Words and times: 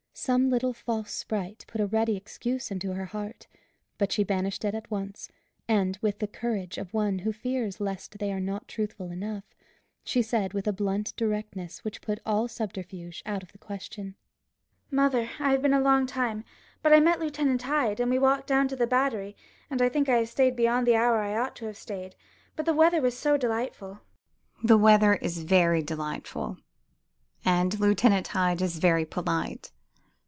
Some 0.13 0.51
little 0.51 0.73
false 0.73 1.11
sprite 1.11 1.65
put 1.67 1.81
a 1.81 1.87
ready 1.87 2.15
excuse 2.15 2.69
into 2.69 2.93
her 2.93 3.05
heart, 3.05 3.47
but 3.97 4.11
she 4.11 4.23
banished 4.23 4.63
it 4.63 4.75
at 4.75 4.91
once, 4.91 5.29
and 5.67 5.97
with 6.01 6.19
the 6.19 6.27
courage 6.27 6.77
of 6.77 6.93
one 6.93 7.19
who 7.19 7.33
fears 7.33 7.79
lest 7.79 8.19
they 8.19 8.31
are 8.31 8.39
not 8.39 8.67
truthful 8.67 9.09
enough, 9.09 9.45
she 10.03 10.21
said 10.21 10.53
with 10.53 10.67
a 10.67 10.73
blunt 10.73 11.15
directness 11.15 11.83
which 11.83 12.01
put 12.03 12.19
all 12.23 12.47
subterfuge 12.47 13.23
out 13.25 13.41
of 13.41 13.51
the 13.51 13.57
question 13.57 14.13
"Mother, 14.91 15.27
I 15.39 15.51
have 15.53 15.61
been 15.63 15.73
a 15.73 15.79
long 15.81 16.05
time, 16.05 16.43
but 16.83 16.93
I 16.93 16.99
met 16.99 17.19
Lieutenant 17.19 17.63
Hyde, 17.63 17.99
and 17.99 18.11
we 18.11 18.19
walked 18.19 18.45
down 18.45 18.67
to 18.67 18.75
the 18.75 18.85
Battery; 18.85 19.35
and 19.71 19.81
I 19.81 19.89
think 19.89 20.07
I 20.07 20.17
have 20.17 20.29
stayed 20.29 20.55
beyond 20.55 20.85
the 20.85 20.95
hour 20.95 21.17
I 21.19 21.35
ought 21.37 21.55
to 21.55 21.65
have 21.65 21.77
stayed 21.77 22.15
but 22.55 22.67
the 22.67 22.75
weather 22.75 23.01
was 23.01 23.17
so 23.17 23.37
delightful." 23.37 24.01
"The 24.61 24.77
weather 24.77 25.15
is 25.15 25.45
very 25.45 25.81
delightful, 25.81 26.57
and 27.43 27.79
Lieutenant 27.79 28.27
Hyde 28.27 28.61
is 28.61 28.77
very 28.77 29.05
polite. 29.05 29.71